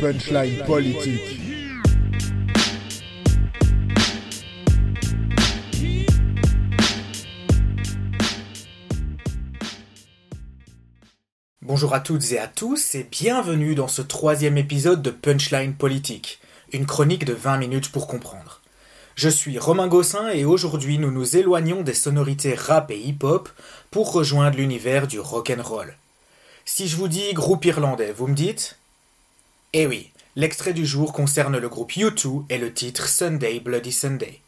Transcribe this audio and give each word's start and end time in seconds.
Punchline 0.00 0.64
politique. 0.66 1.40
Bonjour 11.62 11.94
à 11.94 12.00
toutes 12.00 12.32
et 12.32 12.38
à 12.38 12.48
tous 12.48 12.94
et 12.94 13.04
bienvenue 13.04 13.74
dans 13.74 13.86
ce 13.86 14.02
troisième 14.02 14.58
épisode 14.58 15.02
de 15.02 15.10
Punchline 15.10 15.74
Politique, 15.74 16.40
une 16.72 16.86
chronique 16.86 17.24
de 17.24 17.34
20 17.34 17.58
minutes 17.58 17.92
pour 17.92 18.06
comprendre. 18.06 18.62
Je 19.14 19.28
suis 19.28 19.58
Romain 19.58 19.86
Gossin 19.86 20.30
et 20.30 20.44
aujourd'hui 20.44 20.98
nous 20.98 21.10
nous 21.10 21.36
éloignons 21.36 21.82
des 21.82 21.94
sonorités 21.94 22.54
rap 22.54 22.90
et 22.90 22.98
hip-hop 22.98 23.48
pour 23.90 24.12
rejoindre 24.12 24.56
l'univers 24.56 25.06
du 25.06 25.20
rock'n'roll. 25.20 25.96
Si 26.64 26.88
je 26.88 26.96
vous 26.96 27.08
dis 27.08 27.32
groupe 27.34 27.64
irlandais, 27.64 28.12
vous 28.12 28.26
me 28.26 28.34
dites 28.34 28.79
Eh 29.72 29.86
oui, 29.86 30.10
l'extrait 30.34 30.72
du 30.72 30.84
jour 30.84 31.12
concerne 31.12 31.56
le 31.56 31.68
groupe 31.68 31.92
U2 31.92 32.44
et 32.48 32.58
le 32.58 32.74
titre 32.74 33.06
Sunday 33.06 33.60
Bloody 33.60 33.92
Sunday. 33.92 34.40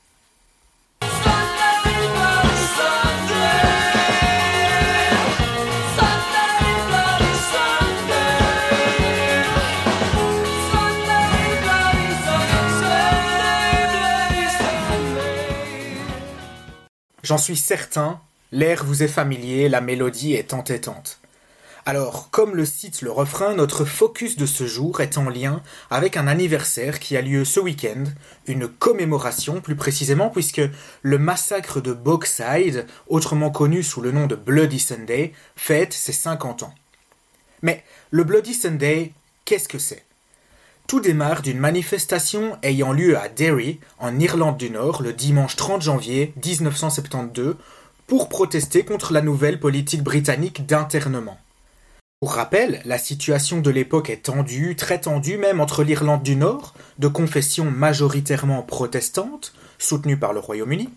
J'en 17.23 17.39
suis 17.39 17.57
certain, 17.57 18.20
l'air 18.51 18.84
vous 18.84 19.05
est 19.05 19.09
familier, 19.09 19.69
la 19.69 19.81
mélodie 19.81 20.34
est 20.34 20.53
entêtante. 20.53 21.22
Alors, 21.85 22.31
comme 22.31 22.55
le 22.55 22.65
cite 22.65 23.03
le 23.03 23.11
refrain, 23.11 23.55
notre 23.55 23.85
focus 23.85 24.37
de 24.37 24.47
ce 24.47 24.69
jour 24.69 25.01
est 25.01 25.19
en 25.19 25.29
lien 25.29 25.61
avec 25.91 26.17
un 26.17 26.29
anniversaire 26.29 27.01
qui 27.01 27.17
a 27.17 27.23
lieu 27.23 27.45
ce 27.45 27.59
week-end, 27.59 28.05
une 28.47 28.69
commémoration 28.69 29.61
plus 29.61 29.75
précisément 29.75 30.31
puisque 30.31 30.62
le 31.03 31.19
massacre 31.19 31.81
de 31.81 31.93
Bogside, 31.93 32.87
autrement 33.09 33.51
connu 33.51 33.83
sous 33.83 34.01
le 34.01 34.12
nom 34.12 34.29
de 34.29 34.37
Bloody 34.37 34.79
Sunday, 34.79 35.33
fête 35.56 35.93
ses 35.93 36.12
50 36.12 36.62
ans. 36.62 36.75
Mais 37.62 37.83
le 38.12 38.23
Bloody 38.23 38.55
Sunday, 38.55 39.11
qu'est-ce 39.45 39.69
que 39.69 39.78
c'est? 39.81 40.05
Tout 40.87 41.01
démarre 41.01 41.43
d'une 41.43 41.59
manifestation 41.59 42.59
ayant 42.62 42.93
lieu 42.93 43.19
à 43.19 43.28
Derry, 43.28 43.81
en 43.99 44.21
Irlande 44.21 44.56
du 44.56 44.71
Nord, 44.71 45.03
le 45.03 45.12
dimanche 45.12 45.56
30 45.56 45.83
janvier 45.83 46.33
1972, 46.45 47.56
pour 48.06 48.28
protester 48.28 48.84
contre 48.84 49.12
la 49.12 49.21
nouvelle 49.21 49.59
politique 49.59 50.05
britannique 50.05 50.65
d'internement. 50.65 51.39
Pour 52.23 52.34
rappel, 52.34 52.81
la 52.84 52.98
situation 52.98 53.61
de 53.61 53.70
l'époque 53.70 54.09
est 54.09 54.27
tendue, 54.27 54.77
très 54.77 55.01
tendue 55.01 55.39
même 55.39 55.61
entre 55.61 55.83
l'Irlande 55.83 56.23
du 56.23 56.37
Nord, 56.37 56.73
de 57.01 57.09
confession 57.09 57.69
majoritairement 57.69 58.62
protestante, 58.62 59.53
soutenue 59.81 60.17
par 60.17 60.33
le 60.33 60.39
Royaume-Uni, 60.39 60.89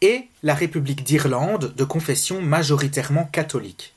et 0.00 0.28
la 0.44 0.54
République 0.54 1.02
d'Irlande, 1.02 1.74
de 1.74 1.82
confession 1.82 2.40
majoritairement 2.40 3.24
catholique. 3.24 3.94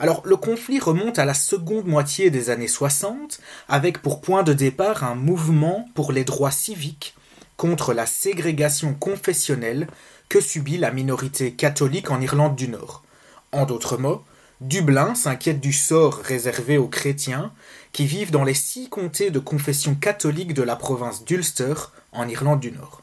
Alors 0.00 0.22
le 0.24 0.34
conflit 0.34 0.80
remonte 0.80 1.20
à 1.20 1.24
la 1.24 1.32
seconde 1.32 1.86
moitié 1.86 2.28
des 2.28 2.50
années 2.50 2.66
60, 2.66 3.38
avec 3.68 4.02
pour 4.02 4.20
point 4.20 4.42
de 4.42 4.52
départ 4.52 5.04
un 5.04 5.14
mouvement 5.14 5.88
pour 5.94 6.10
les 6.10 6.24
droits 6.24 6.50
civiques 6.50 7.14
contre 7.56 7.94
la 7.94 8.06
ségrégation 8.06 8.94
confessionnelle 8.94 9.86
que 10.28 10.40
subit 10.40 10.76
la 10.76 10.90
minorité 10.90 11.52
catholique 11.52 12.10
en 12.10 12.20
Irlande 12.20 12.56
du 12.56 12.66
Nord. 12.66 13.04
En 13.52 13.64
d'autres 13.64 13.96
mots, 13.96 14.24
Dublin 14.64 15.14
s'inquiète 15.14 15.60
du 15.60 15.74
sort 15.74 16.14
réservé 16.14 16.78
aux 16.78 16.88
chrétiens 16.88 17.52
qui 17.92 18.06
vivent 18.06 18.30
dans 18.30 18.44
les 18.44 18.54
six 18.54 18.88
comtés 18.88 19.30
de 19.30 19.38
confession 19.38 19.94
catholique 19.94 20.54
de 20.54 20.62
la 20.62 20.74
province 20.74 21.22
d'Ulster 21.26 21.74
en 22.12 22.26
Irlande 22.26 22.60
du 22.60 22.72
Nord. 22.72 23.02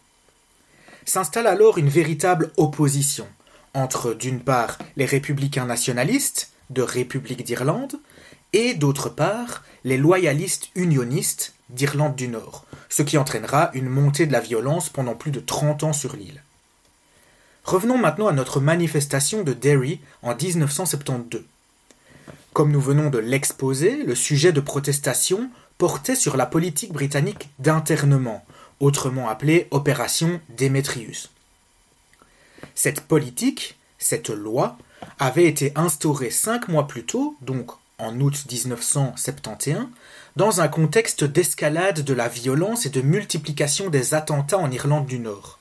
S'installe 1.06 1.46
alors 1.46 1.78
une 1.78 1.88
véritable 1.88 2.52
opposition 2.58 3.28
entre 3.76 4.16
d'une 4.16 4.40
part 4.40 4.80
les 4.96 5.06
républicains 5.06 5.68
nationalistes 5.68 6.52
de 6.72 6.82
République 6.82 7.44
d'Irlande, 7.44 8.00
et 8.54 8.74
d'autre 8.74 9.10
part 9.10 9.64
les 9.84 9.98
loyalistes 9.98 10.70
unionistes 10.74 11.54
d'Irlande 11.70 12.16
du 12.16 12.28
Nord, 12.28 12.66
ce 12.90 13.04
qui 13.04 13.20
entraînera 13.20 13.70
une 13.76 13.88
montée 13.88 14.26
de 14.26 14.34
la 14.34 14.40
violence 14.40 14.90
pendant 14.90 15.14
plus 15.14 15.32
de 15.32 15.40
30 15.40 15.84
ans 15.84 15.94
sur 15.94 16.16
l'île. 16.16 16.42
Revenons 17.66 18.00
maintenant 18.00 18.28
à 18.28 18.34
notre 18.34 18.60
manifestation 18.60 19.44
de 19.44 19.54
Derry 19.54 20.00
en 20.24 20.36
1972. 20.36 21.44
Comme 22.54 22.72
nous 22.72 22.82
venons 22.82 23.10
de 23.10 23.18
l'exposer, 23.18 24.04
le 24.04 24.14
sujet 24.14 24.52
de 24.52 24.60
protestation 24.60 25.50
portait 25.78 26.16
sur 26.16 26.36
la 26.36 26.46
politique 26.46 26.92
britannique 26.92 27.50
d'internement, 27.60 28.46
autrement 28.82 29.30
appelée 29.30 29.68
Opération 29.72 30.42
Démétrius. 30.50 31.30
Cette 32.76 33.02
politique, 33.02 33.78
cette 34.00 34.30
loi, 34.30 34.78
avait 35.18 35.46
été 35.46 35.72
instauré 35.76 36.30
cinq 36.30 36.68
mois 36.68 36.88
plus 36.88 37.06
tôt, 37.06 37.38
donc 37.42 37.72
en 37.98 38.20
août 38.20 38.46
1971, 38.52 39.88
dans 40.36 40.60
un 40.60 40.68
contexte 40.68 41.24
d'escalade 41.24 42.02
de 42.02 42.14
la 42.14 42.28
violence 42.28 42.86
et 42.86 42.90
de 42.90 43.02
multiplication 43.02 43.90
des 43.90 44.14
attentats 44.14 44.58
en 44.58 44.72
Irlande 44.72 45.06
du 45.06 45.20
Nord. 45.20 45.60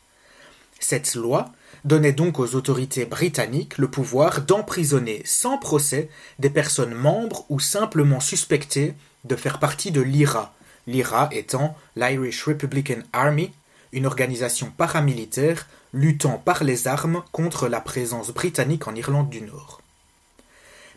Cette 0.80 1.14
loi 1.14 1.52
donnait 1.84 2.12
donc 2.12 2.38
aux 2.38 2.54
autorités 2.54 3.04
britanniques 3.04 3.78
le 3.78 3.88
pouvoir 3.88 4.42
d'emprisonner 4.42 5.22
sans 5.24 5.58
procès 5.58 6.08
des 6.38 6.50
personnes 6.50 6.94
membres 6.94 7.44
ou 7.48 7.60
simplement 7.60 8.20
suspectées 8.20 8.94
de 9.24 9.36
faire 9.36 9.58
partie 9.58 9.90
de 9.90 10.00
l'IRA, 10.00 10.54
l'IRA 10.86 11.28
étant 11.32 11.76
l'Irish 11.96 12.44
Republican 12.44 13.00
Army, 13.12 13.52
une 13.92 14.06
organisation 14.06 14.72
paramilitaire 14.76 15.66
luttant 15.92 16.38
par 16.38 16.64
les 16.64 16.86
armes 16.86 17.22
contre 17.32 17.68
la 17.68 17.80
présence 17.80 18.30
britannique 18.30 18.86
en 18.86 18.94
Irlande 18.94 19.30
du 19.30 19.42
Nord. 19.42 19.80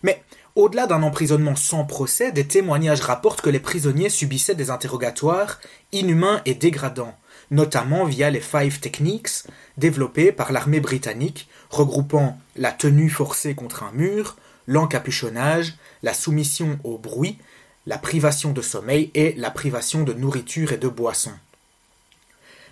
Mais 0.04 0.24
au-delà 0.56 0.86
d'un 0.86 1.04
emprisonnement 1.04 1.56
sans 1.56 1.84
procès, 1.84 2.32
des 2.32 2.48
témoignages 2.48 3.02
rapportent 3.02 3.42
que 3.42 3.50
les 3.50 3.60
prisonniers 3.60 4.10
subissaient 4.10 4.56
des 4.56 4.70
interrogatoires 4.70 5.60
inhumains 5.92 6.42
et 6.46 6.54
dégradants, 6.54 7.16
notamment 7.50 8.06
via 8.06 8.30
les 8.30 8.40
Five 8.40 8.80
Techniques 8.80 9.44
développés 9.78 10.32
par 10.32 10.52
l'armée 10.52 10.80
britannique, 10.80 11.48
regroupant 11.70 12.38
la 12.56 12.72
tenue 12.72 13.10
forcée 13.10 13.56
contre 13.56 13.84
un 13.84 13.92
mur, 13.94 14.38
l'encapuchonnage, 14.68 15.76
la 16.04 16.14
soumission 16.14 16.80
au 16.84 16.98
bruit, 16.98 17.38
la 17.86 17.98
privation 17.98 18.52
de 18.52 18.62
sommeil 18.62 19.12
et 19.16 19.34
la 19.34 19.52
privation 19.52 20.04
de 20.04 20.14
nourriture 20.14 20.72
et 20.72 20.78
de 20.78 20.88
boissons. 20.88 21.34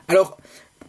Alors, 0.07 0.37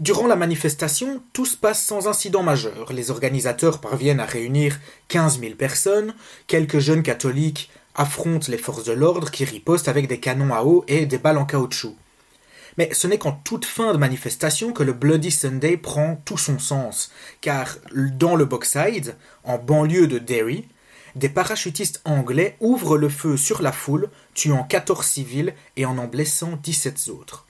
Durant 0.03 0.27
la 0.27 0.35
manifestation, 0.35 1.23
tout 1.33 1.47
se 1.47 1.57
passe 1.57 1.81
sans 1.81 2.09
incident 2.09 2.43
majeur. 2.43 2.93
Les 2.93 3.13
organisateurs 3.13 3.81
parviennent 3.81 4.19
à 4.19 4.25
réunir 4.25 4.81
15 5.07 5.39
000 5.39 5.55
personnes, 5.55 6.17
quelques 6.49 6.81
jeunes 6.81 7.05
catholiques 7.05 7.71
affrontent 7.95 8.51
les 8.51 8.59
forces 8.59 8.83
de 8.83 8.91
l'ordre 8.91 9.31
qui 9.31 9.45
ripostent 9.45 9.87
avec 9.87 10.09
des 10.09 10.19
canons 10.19 10.53
à 10.53 10.65
eau 10.65 10.85
et 10.89 11.07
des 11.07 11.19
balles 11.19 11.39
en 11.39 11.45
caoutchouc. 11.45 11.95
Mais 12.79 12.93
ce 12.93 13.07
n'est 13.07 13.19
qu'en 13.19 13.31
toute 13.31 13.65
fin 13.65 13.93
de 13.93 13.99
manifestation 13.99 14.73
que 14.73 14.83
le 14.83 14.93
Bloody 14.93 15.31
Sunday 15.31 15.77
prend 15.77 16.21
tout 16.25 16.37
son 16.37 16.59
sens, 16.59 17.13
car 17.41 17.79
dans 17.95 18.34
le 18.34 18.45
Boxside, 18.45 19.15
en 19.45 19.59
banlieue 19.59 20.09
de 20.09 20.19
Derry, 20.19 20.67
des 21.15 21.29
parachutistes 21.29 22.01
anglais 22.05 22.57
ouvrent 22.59 22.99
le 22.99 23.09
feu 23.09 23.37
sur 23.37 23.63
la 23.63 23.71
foule, 23.71 24.11
tuant 24.34 24.65
14 24.65 25.07
civils 25.07 25.55
et 25.77 25.87
en 25.87 25.97
en 25.97 26.09
blessant 26.09 26.59
17 26.61 27.09
autres. 27.09 27.47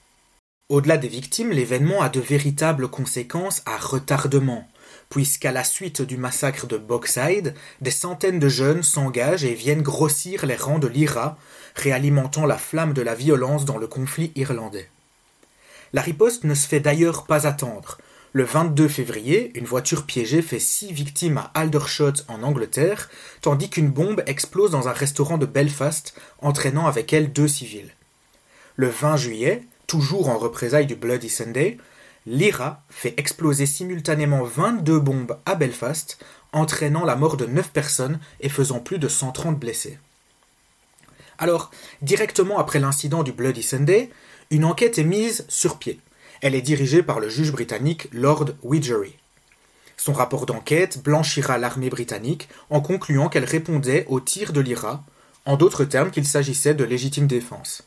Au-delà 0.68 0.96
des 0.96 1.08
victimes, 1.08 1.50
l'événement 1.50 2.02
a 2.02 2.08
de 2.08 2.20
véritables 2.20 2.88
conséquences 2.88 3.62
à 3.66 3.76
retardement, 3.76 4.66
puisqu'à 5.10 5.52
la 5.52 5.64
suite 5.64 6.00
du 6.00 6.16
massacre 6.16 6.66
de 6.66 6.78
Boxside, 6.78 7.54
des 7.80 7.90
centaines 7.90 8.38
de 8.38 8.48
jeunes 8.48 8.82
s'engagent 8.82 9.44
et 9.44 9.54
viennent 9.54 9.82
grossir 9.82 10.46
les 10.46 10.56
rangs 10.56 10.78
de 10.78 10.88
l'IRA, 10.88 11.36
réalimentant 11.74 12.46
la 12.46 12.56
flamme 12.56 12.94
de 12.94 13.02
la 13.02 13.14
violence 13.14 13.64
dans 13.64 13.76
le 13.76 13.86
conflit 13.86 14.32
irlandais. 14.36 14.88
La 15.92 16.00
riposte 16.00 16.44
ne 16.44 16.54
se 16.54 16.66
fait 16.66 16.80
d'ailleurs 16.80 17.26
pas 17.26 17.46
attendre. 17.46 17.98
Le 18.32 18.44
22 18.44 18.88
février, 18.88 19.52
une 19.54 19.66
voiture 19.66 20.06
piégée 20.06 20.40
fait 20.40 20.58
six 20.58 20.90
victimes 20.90 21.36
à 21.36 21.50
Aldershot 21.52 22.14
en 22.28 22.42
Angleterre, 22.42 23.10
tandis 23.42 23.68
qu'une 23.68 23.90
bombe 23.90 24.22
explose 24.26 24.70
dans 24.70 24.88
un 24.88 24.92
restaurant 24.92 25.36
de 25.36 25.44
Belfast, 25.44 26.14
entraînant 26.38 26.86
avec 26.86 27.12
elle 27.12 27.30
deux 27.30 27.48
civils. 27.48 27.92
Le 28.76 28.88
20 28.88 29.18
juillet, 29.18 29.64
toujours 29.92 30.30
en 30.30 30.38
représailles 30.38 30.86
du 30.86 30.94
Bloody 30.94 31.28
Sunday, 31.28 31.76
l'IRA 32.24 32.82
fait 32.88 33.12
exploser 33.18 33.66
simultanément 33.66 34.42
22 34.42 34.98
bombes 34.98 35.36
à 35.44 35.54
Belfast, 35.54 36.18
entraînant 36.54 37.04
la 37.04 37.14
mort 37.14 37.36
de 37.36 37.44
9 37.44 37.70
personnes 37.72 38.18
et 38.40 38.48
faisant 38.48 38.80
plus 38.80 38.98
de 38.98 39.06
130 39.06 39.58
blessés. 39.58 39.98
Alors, 41.36 41.70
directement 42.00 42.58
après 42.58 42.80
l'incident 42.80 43.22
du 43.22 43.32
Bloody 43.32 43.62
Sunday, 43.62 44.08
une 44.50 44.64
enquête 44.64 44.96
est 44.96 45.04
mise 45.04 45.44
sur 45.48 45.78
pied. 45.78 46.00
Elle 46.40 46.54
est 46.54 46.62
dirigée 46.62 47.02
par 47.02 47.20
le 47.20 47.28
juge 47.28 47.52
britannique 47.52 48.08
Lord 48.12 48.46
Widgery. 48.62 49.14
Son 49.98 50.14
rapport 50.14 50.46
d'enquête 50.46 51.02
blanchira 51.02 51.58
l'armée 51.58 51.90
britannique 51.90 52.48
en 52.70 52.80
concluant 52.80 53.28
qu'elle 53.28 53.44
répondait 53.44 54.06
aux 54.08 54.20
tirs 54.20 54.54
de 54.54 54.60
l'IRA, 54.62 55.04
en 55.44 55.58
d'autres 55.58 55.84
termes 55.84 56.10
qu'il 56.10 56.26
s'agissait 56.26 56.72
de 56.72 56.84
légitime 56.84 57.26
défense. 57.26 57.82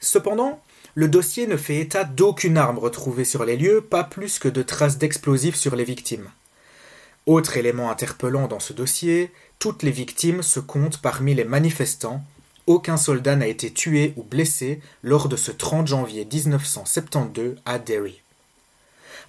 Cependant, 0.00 0.60
le 0.94 1.08
dossier 1.08 1.46
ne 1.46 1.56
fait 1.56 1.80
état 1.80 2.04
d'aucune 2.04 2.56
arme 2.56 2.78
retrouvée 2.78 3.24
sur 3.24 3.44
les 3.44 3.56
lieux, 3.56 3.80
pas 3.80 4.04
plus 4.04 4.38
que 4.38 4.48
de 4.48 4.62
traces 4.62 4.98
d'explosifs 4.98 5.56
sur 5.56 5.74
les 5.74 5.84
victimes. 5.84 6.30
Autre 7.26 7.56
élément 7.56 7.90
interpellant 7.90 8.46
dans 8.46 8.60
ce 8.60 8.72
dossier, 8.72 9.32
toutes 9.58 9.82
les 9.82 9.90
victimes 9.90 10.42
se 10.42 10.60
comptent 10.60 11.00
parmi 11.00 11.34
les 11.34 11.44
manifestants. 11.44 12.22
Aucun 12.66 12.96
soldat 12.96 13.34
n'a 13.34 13.46
été 13.46 13.72
tué 13.72 14.14
ou 14.16 14.22
blessé 14.22 14.80
lors 15.02 15.28
de 15.28 15.36
ce 15.36 15.50
30 15.50 15.86
janvier 15.86 16.26
1972 16.30 17.56
à 17.64 17.78
Derry. 17.78 18.23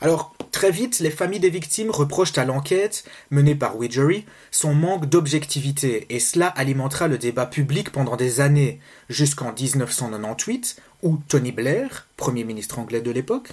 Alors, 0.02 0.36
très 0.52 0.72
vite, 0.72 1.00
les 1.00 1.12
familles 1.12 1.40
des 1.40 1.50
victimes 1.50 1.92
reprochent 1.92 2.38
à 2.38 2.46
l'enquête, 2.46 3.06
menée 3.32 3.56
par 3.56 3.78
Widgery, 3.78 4.26
son 4.52 4.74
manque 4.74 5.08
d'objectivité, 5.08 6.06
et 6.10 6.20
cela 6.20 6.48
alimentera 6.48 7.08
le 7.08 7.18
débat 7.18 7.46
public 7.46 7.92
pendant 7.92 8.16
des 8.16 8.42
années, 8.42 8.80
jusqu'en 9.10 9.54
1998, 9.54 10.78
où 11.04 11.20
Tony 11.28 11.52
Blair, 11.52 12.08
Premier 12.18 12.44
ministre 12.44 12.80
anglais 12.80 13.02
de 13.02 13.12
l'époque, 13.12 13.52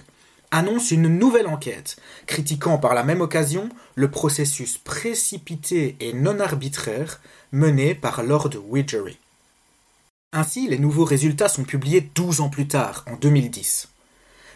annonce 0.51 0.91
une 0.91 1.09
nouvelle 1.09 1.47
enquête, 1.47 1.97
critiquant 2.27 2.79
par 2.79 2.95
la 2.95 3.03
même 3.03 3.23
occasion 3.23 3.69
le 3.95 4.11
processus 4.11 4.79
précipité 4.79 5.97
et 6.01 6.13
non 6.13 6.41
arbitraire 6.41 7.21
mené 7.53 7.95
par 7.95 8.23
Lord 8.23 8.51
Widgery. 8.69 9.19
Ainsi, 10.33 10.69
les 10.69 10.79
nouveaux 10.79 11.05
résultats 11.05 11.49
sont 11.49 11.65
publiés 11.65 12.09
12 12.15 12.41
ans 12.41 12.49
plus 12.49 12.69
tard, 12.69 13.05
en 13.11 13.17
2010. 13.17 13.92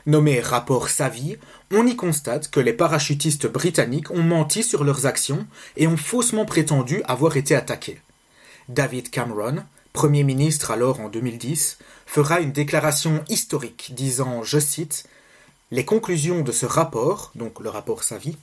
Nommé 0.07 0.39
rapport 0.39 0.89
Savy, 0.89 1.37
on 1.73 1.85
y 1.85 1.97
constate 1.97 2.49
que 2.49 2.61
les 2.61 2.73
parachutistes 2.73 3.49
britanniques 3.49 4.13
ont 4.13 4.23
menti 4.23 4.63
sur 4.63 4.85
leurs 4.85 5.05
actions 5.05 5.49
et 5.77 5.89
ont 5.89 5.97
faussement 5.97 6.45
prétendu 6.45 7.03
avoir 7.07 7.37
été 7.37 7.57
attaqués. 7.57 8.01
David 8.69 9.11
Cameron, 9.11 9.65
Premier 9.93 10.23
ministre 10.23 10.71
alors 10.71 11.01
en 11.01 11.09
2010, 11.09 11.79
fera 12.07 12.41
une 12.41 12.53
déclaration 12.53 13.25
historique 13.29 13.95
disant, 13.97 14.45
je 14.45 14.61
cite, 14.61 15.09
Les 15.73 15.85
conclusions 15.85 16.43
de 16.43 16.53
ce 16.53 16.67
rapport, 16.67 17.33
donc 17.35 17.59
le 17.59 17.69
rapport 17.69 18.05
Savy, 18.05 18.37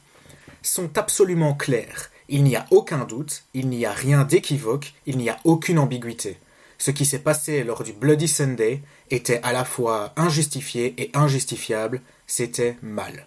sont 0.63 0.98
absolument 0.98 1.54
claires. 1.54 2.10
Il 2.27 2.44
n'y 2.44 2.57
a 2.57 2.65
aucun 2.71 3.06
doute, 3.06 3.44
il 3.54 3.69
n'y 3.69 3.86
a 3.86 3.94
rien 3.94 4.25
d'équivoque, 4.25 4.94
il 5.06 5.18
n'y 5.18 5.30
a 5.30 5.38
aucune 5.45 5.80
ambiguïté. 5.80 6.38
Ce 6.84 6.92
qui 6.92 7.06
s'est 7.06 7.20
passé 7.20 7.64
lors 7.64 7.82
du 7.82 7.94
Bloody 7.94 8.28
Sunday 8.28 8.82
était 9.10 9.40
à 9.44 9.54
la 9.54 9.64
fois 9.64 10.12
injustifié 10.18 10.94
et 10.98 11.12
injustifiable, 11.14 12.02
c'était 12.28 12.76
mal. 12.82 13.26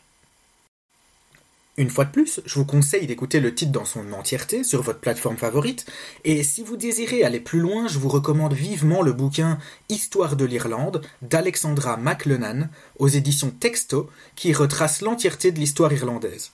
Une 1.78 1.88
fois 1.88 2.04
de 2.04 2.10
plus, 2.10 2.42
je 2.44 2.54
vous 2.56 2.66
conseille 2.66 3.06
d'écouter 3.06 3.40
le 3.40 3.54
titre 3.54 3.72
dans 3.72 3.86
son 3.86 4.12
entièreté 4.12 4.62
sur 4.62 4.82
votre 4.82 5.00
plateforme 5.00 5.38
favorite, 5.38 5.86
et 6.24 6.42
si 6.42 6.62
vous 6.62 6.76
désirez 6.76 7.22
aller 7.22 7.40
plus 7.40 7.60
loin, 7.60 7.88
je 7.88 7.98
vous 7.98 8.10
recommande 8.10 8.52
vivement 8.52 9.00
le 9.00 9.14
bouquin 9.14 9.58
Histoire 9.88 10.36
de 10.36 10.44
l'Irlande 10.44 11.00
d'Alexandra 11.22 11.96
McLennan 11.96 12.68
aux 12.98 13.08
éditions 13.08 13.50
Texto 13.58 14.10
qui 14.34 14.52
retrace 14.52 15.00
l'entièreté 15.00 15.50
de 15.50 15.60
l'histoire 15.60 15.94
irlandaise. 15.94 16.50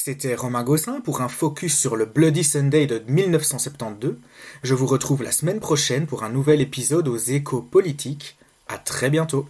C'était 0.00 0.36
Romain 0.36 0.62
Gosselin 0.62 1.00
pour 1.00 1.22
un 1.22 1.28
focus 1.28 1.76
sur 1.76 1.96
le 1.96 2.04
Bloody 2.04 2.44
Sunday 2.44 2.86
de 2.86 3.02
1972. 3.08 4.16
Je 4.62 4.74
vous 4.74 4.86
retrouve 4.86 5.24
la 5.24 5.32
semaine 5.32 5.58
prochaine 5.58 6.06
pour 6.06 6.22
un 6.22 6.28
nouvel 6.28 6.60
épisode 6.60 7.08
aux 7.08 7.16
échos 7.16 7.62
politiques. 7.62 8.38
À 8.68 8.78
très 8.78 9.10
bientôt. 9.10 9.48